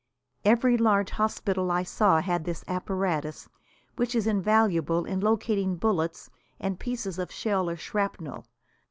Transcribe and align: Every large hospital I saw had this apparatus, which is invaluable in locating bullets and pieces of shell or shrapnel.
Every 0.43 0.77
large 0.77 1.11
hospital 1.11 1.69
I 1.69 1.83
saw 1.83 2.21
had 2.21 2.43
this 2.43 2.63
apparatus, 2.67 3.47
which 3.97 4.15
is 4.15 4.25
invaluable 4.25 5.05
in 5.05 5.19
locating 5.19 5.75
bullets 5.75 6.31
and 6.59 6.79
pieces 6.79 7.19
of 7.19 7.31
shell 7.31 7.69
or 7.69 7.75
shrapnel. 7.77 8.47